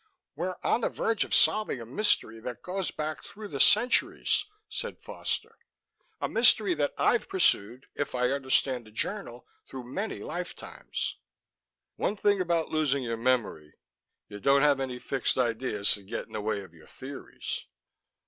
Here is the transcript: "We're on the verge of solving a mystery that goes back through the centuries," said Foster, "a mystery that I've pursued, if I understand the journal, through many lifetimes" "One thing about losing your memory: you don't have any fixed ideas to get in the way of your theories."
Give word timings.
"We're 0.35 0.55
on 0.63 0.81
the 0.81 0.89
verge 0.89 1.23
of 1.25 1.35
solving 1.35 1.79
a 1.79 1.85
mystery 1.85 2.39
that 2.39 2.63
goes 2.63 2.89
back 2.89 3.23
through 3.23 3.49
the 3.49 3.59
centuries," 3.59 4.45
said 4.67 4.97
Foster, 4.97 5.55
"a 6.19 6.27
mystery 6.27 6.73
that 6.73 6.95
I've 6.97 7.29
pursued, 7.29 7.85
if 7.93 8.15
I 8.15 8.31
understand 8.31 8.87
the 8.87 8.91
journal, 8.91 9.45
through 9.67 9.83
many 9.93 10.21
lifetimes" 10.23 11.17
"One 12.03 12.15
thing 12.15 12.41
about 12.41 12.69
losing 12.69 13.03
your 13.03 13.17
memory: 13.17 13.75
you 14.27 14.39
don't 14.39 14.63
have 14.63 14.79
any 14.79 14.97
fixed 14.97 15.37
ideas 15.37 15.93
to 15.93 16.01
get 16.01 16.25
in 16.25 16.33
the 16.33 16.41
way 16.41 16.63
of 16.63 16.73
your 16.73 16.87
theories." 16.87 17.65